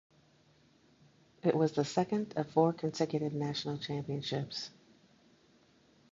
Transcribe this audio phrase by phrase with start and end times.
[1.43, 4.71] It was the second of four consecutive national championships.